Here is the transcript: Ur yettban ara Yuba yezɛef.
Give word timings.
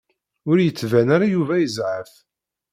Ur 0.49 0.57
yettban 0.61 1.07
ara 1.15 1.31
Yuba 1.33 1.55
yezɛef. 1.61 2.11